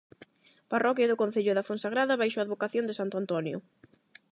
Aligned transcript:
Parroquia 0.71 1.09
do 1.09 1.19
concello 1.21 1.53
da 1.55 1.67
Fonsagrada 1.69 2.19
baixo 2.21 2.37
a 2.39 2.43
advocación 2.45 2.85
de 2.87 2.97
santo 2.99 3.15
Antonio. 3.21 3.57